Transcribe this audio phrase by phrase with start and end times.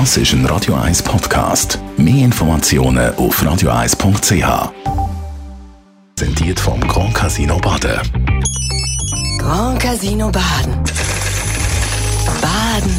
[0.00, 1.78] Das ist ein Radio 1 Podcast.
[1.96, 4.72] Mehr Informationen auf radio1.ch.
[6.16, 8.00] Präsentiert vom Grand Casino Baden.
[9.38, 10.82] Grand Casino Baden.
[12.42, 12.90] Baden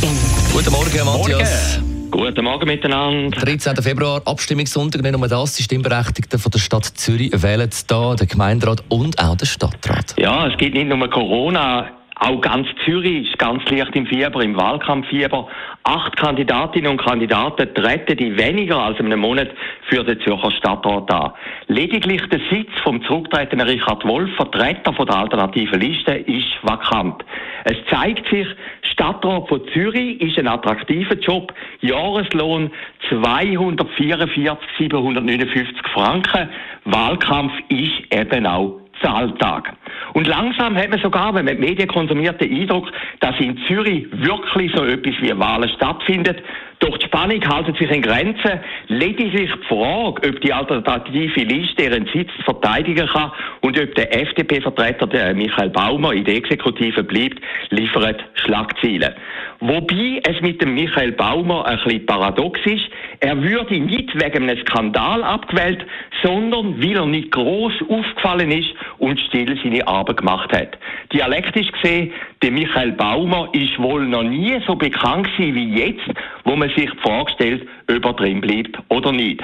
[0.00, 0.16] im
[0.54, 1.78] Guten Morgen, Matthias.
[2.10, 3.38] Guten Morgen miteinander.
[3.38, 3.76] 13.
[3.82, 5.02] Februar, Abstimmungssonntag.
[5.02, 9.36] Nicht nur das, die Stimmberechtigten von der Stadt Zürich wählen da den Gemeinderat und auch
[9.36, 10.14] den Stadtrat.
[10.18, 11.90] Ja, es gibt nicht nur Corona.
[12.24, 15.48] Auch ganz Zürich ist ganz leicht im Fieber, im Wahlkampffieber.
[15.82, 19.50] Acht Kandidatinnen und Kandidaten treten in weniger als einem Monat
[19.88, 21.32] für den Zürcher Stadtrat an.
[21.66, 27.24] Lediglich der Sitz vom zurücktretenden Richard Wolf, Vertreter von der alternativen Liste, ist vakant.
[27.64, 28.46] Es zeigt sich,
[28.92, 31.52] Stadtrat von Zürich ist ein attraktiver Job.
[31.80, 32.70] Jahreslohn
[33.08, 36.50] 244 759 Franken.
[36.84, 39.72] Wahlkampf ist eben auch Zahltag.
[40.14, 44.06] Und langsam hat man sogar, wenn man die Medien konsumiert, den Eindruck, dass in Zürich
[44.12, 46.42] wirklich so etwas wie Wahlen stattfindet.
[46.82, 48.58] Doch die Spannung halten sich in Grenzen.
[48.88, 55.32] Lediglich die Frage, ob die alternative Liste ihren Sitz verteidigen kann und ob der FDP-Vertreter
[55.32, 57.40] Michael Baumer in der Exekutive bleibt,
[57.70, 59.14] liefert Schlagzeilen.
[59.60, 62.82] Wobei es mit dem Michael Baumer ein bisschen paradox ist.
[63.20, 65.86] Er würde nicht wegen einem Skandal abgewählt,
[66.24, 70.78] sondern weil er nicht groß aufgefallen ist und still seine Arbeit gemacht hat.
[71.12, 76.08] Dialektisch gesehen, der Michael Baumer ist wohl noch nie so bekannt gewesen wie jetzt,
[76.44, 79.42] wo man sich die Frage stellt, ob er drin bleibt oder nicht.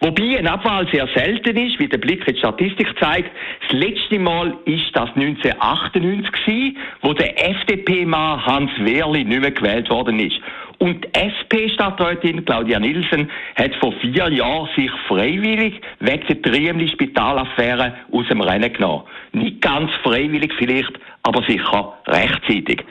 [0.00, 3.30] Wobei eine Abwahl sehr selten ist, wie der Blick in die Statistik zeigt.
[3.62, 9.88] Das letzte Mal ist das 1998 gewesen, wo der FDP-Mann Hans Wehrli nicht mehr gewählt
[9.88, 10.38] worden ist.
[10.78, 18.28] Und die SP-Stadträtin Claudia Nielsen hat vor vier Jahren sich freiwillig wegen der Triemli-Spitalaffäre aus
[18.28, 19.02] dem Rennen genommen.
[19.32, 20.92] Nicht ganz freiwillig vielleicht,
[21.28, 22.82] aber sicher rechtzeitig.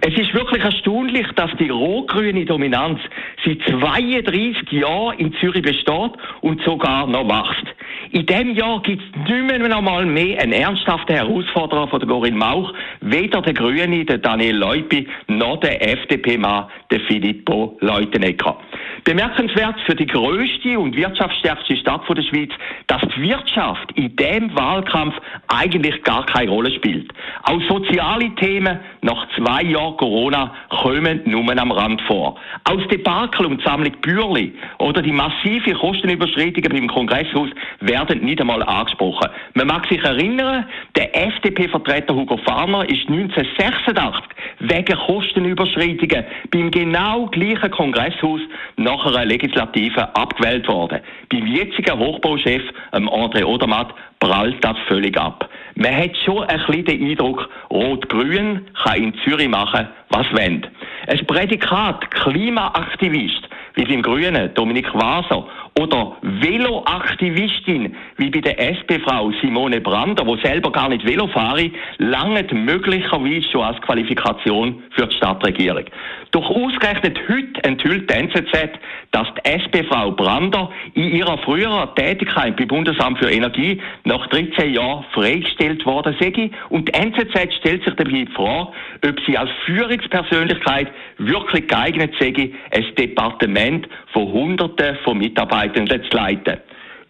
[0.00, 3.00] Es ist wirklich erstaunlich, dass die rot-grüne Dominanz
[3.44, 7.66] seit 32 Jahren in Zürich besteht und sogar noch wächst.
[8.12, 12.36] In diesem Jahr gibt es nicht mehr noch mal mehr einen ernsthaften Herausforderer von Corinne
[12.36, 18.56] Mauch, weder der Grüne, der Daniel Leupi, noch der FDP-Mann, der Filippo Leutenegger.
[19.04, 22.50] Bemerkenswert für die größte und wirtschaftsstärkste Stadt der Schweiz,
[22.86, 25.14] dass die Wirtschaft in dem Wahlkampf
[25.48, 27.12] eigentlich gar keine Rolle spielt.
[27.44, 32.36] Auch soziale Themen nach zwei Jahren Corona kommen nur am Rand vor.
[32.64, 37.48] Aus Debakel und Sammlung Bürli oder die massive Kostenüberschreitungen beim Kongresshaus
[37.80, 39.28] werden nicht einmal angesprochen.
[39.54, 44.24] Man mag sich erinnern, der FDP-Vertreter Hugo Farner ist 1986
[44.60, 48.40] wegen Kostenüberschreitungen beim genau gleichen Kongresshaus
[48.76, 51.00] nach einer Legislative abgewählt worden.
[51.28, 52.62] Beim jetzigen Hochbauchef,
[52.92, 55.48] André Odermatt, prallt das völlig ab.
[55.76, 60.62] Man hat schon ein bisschen den Eindruck, Rot-Grün kann in Zürich machen, was will.
[61.06, 65.46] Ein Prädikat Klimaaktivist, wie beim Grünen Dominik Waser,
[65.78, 72.52] oder Veloaktivistin, wie bei der SP-Frau Simone Brander, wo selber gar nicht Velo fahre, langt
[72.52, 75.84] möglicherweise schon als Qualifikation für die Stadtregierung.
[76.32, 78.78] Doch ausgerechnet heute enthüllt die NZZ,
[79.12, 85.04] dass die SP-Frau Brander in ihrer früheren Tätigkeit beim Bundesamt für Energie nach 13 Jahren
[85.12, 86.50] freigestellt worden sei.
[86.68, 88.70] Und die NZZ stellt sich dabei die Frage,
[89.04, 90.88] ob sie als Führungspersönlichkeit
[91.18, 96.58] wirklich geeignet sei, ein Departement von Hunderten von Mitarbeitern zu leiten.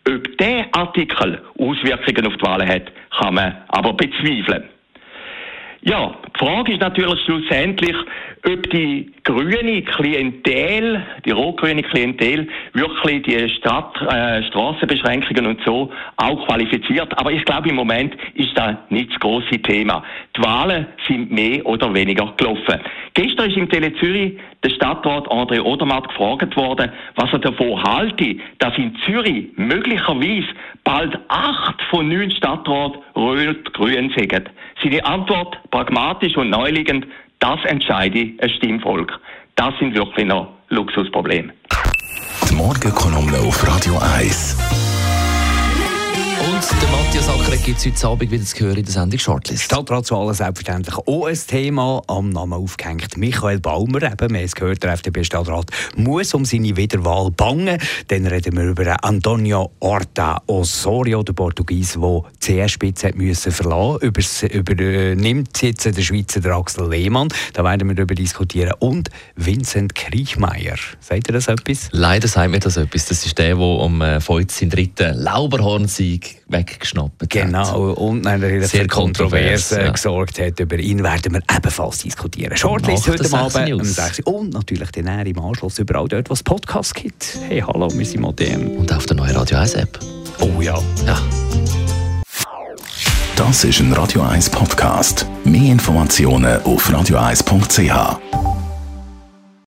[0.08, 4.64] Ob dieser Artikel Auswirkungen auf die Wahlen hat, kann man aber bezweifeln.
[5.82, 7.96] Ja, die Frage ist natürlich schlussendlich,
[8.46, 16.46] ob die grüne Klientel, die rot-grüne Klientel, wirklich die Stadt, äh, Strassenbeschränkungen und so auch
[16.46, 17.16] qualifiziert.
[17.18, 20.02] Aber ich glaube, im Moment ist das nicht das grosse Thema.
[20.36, 22.80] Die Wahlen sind mehr oder weniger gelaufen.
[23.14, 28.36] Gestern ist im Tele Zürich der Stadtrat André Odermatt gefragt worden, was er davon halte,
[28.58, 30.48] dass in Zürich möglicherweise
[30.84, 34.50] bald acht von neun Stadtrat rot-grün sind.
[34.82, 37.06] Seine Antwort pragmatisch und neuliegend,
[37.40, 39.18] das entscheide ein Stimmvolk.
[39.56, 41.52] Das sind wirklich noch Luxusprobleme.
[42.48, 44.79] Die Morgenkolumne auf Radio 1.
[46.50, 49.62] Und der Matthias Acker gibt es heute Abend wieder zu hören in der Sendung Shortlist.
[49.62, 52.02] Stadtratswahlen selbstverständlich auch ein Thema.
[52.08, 54.02] Am Namen aufgehängt Michael Baumer.
[54.02, 57.78] Eben, wir haben es gehört, der FDP-Stadtrat muss um seine Wiederwahl bangen.
[58.08, 64.46] Dann reden wir über Antonio Horta Osorio, der Portugies, der die CS-Spitze müssen verlassen musste.
[64.46, 67.28] Übernimmt jetzt der Schweizer der Axel Lehmann.
[67.52, 68.72] Da werden wir darüber diskutieren.
[68.80, 70.76] Und Vincent Kriechmeier.
[70.98, 71.90] Sagt ihr das etwas?
[71.92, 73.06] Leider sagt mir das etwas.
[73.06, 74.68] Das ist der, der am äh, 15.
[74.68, 79.90] dritten Lauberhorn-Sieg weggeschnappt Genau, und natürlich Sehr für Kontroversen kontrovers, ja.
[79.90, 80.60] gesorgt hat.
[80.60, 82.56] Über ihn werden wir ebenfalls diskutieren.
[82.56, 83.94] Shortlist heute den Abend 6 um News.
[83.94, 84.34] 6 Uhr.
[84.34, 87.38] Und natürlich dann eher im Anschluss überall dort, wo es Podcasts gibt.
[87.48, 88.66] Hey, hallo, wir sind modern.
[88.76, 89.98] Und auf der neuen Radio 1 App.
[90.40, 90.78] Oh ja.
[91.06, 91.20] Ja.
[93.36, 95.26] Das ist ein Radio 1 Podcast.
[95.44, 98.49] Mehr Informationen auf radio1.ch.